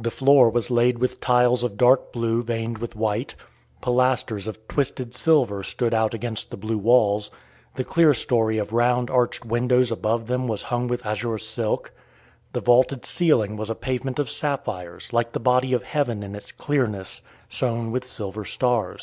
The 0.00 0.10
floor 0.10 0.50
was 0.50 0.68
laid 0.68 0.98
with 0.98 1.20
tiles 1.20 1.62
of 1.62 1.76
dark 1.76 2.12
blue 2.12 2.42
veined 2.42 2.78
with 2.78 2.96
white; 2.96 3.36
pilasters 3.80 4.48
of 4.48 4.66
twisted 4.66 5.14
silver 5.14 5.62
stood 5.62 5.94
out 5.94 6.12
against 6.12 6.50
the 6.50 6.56
blue 6.56 6.76
walls; 6.76 7.30
the 7.76 7.84
clearstory 7.84 8.58
of 8.58 8.72
round 8.72 9.10
arched 9.10 9.44
windows 9.44 9.92
above 9.92 10.26
them 10.26 10.48
was 10.48 10.64
hung 10.64 10.88
with 10.88 11.06
azure 11.06 11.38
silk; 11.38 11.92
the 12.52 12.60
vaulted 12.60 13.06
ceiling 13.06 13.56
was 13.56 13.70
a 13.70 13.76
pavement 13.76 14.18
of 14.18 14.28
sapphires, 14.28 15.12
like 15.12 15.30
the 15.30 15.38
body 15.38 15.72
of 15.72 15.84
heaven 15.84 16.24
in 16.24 16.34
its 16.34 16.50
clearness, 16.50 17.22
sown 17.48 17.92
with 17.92 18.04
silver 18.04 18.44
stars. 18.44 19.00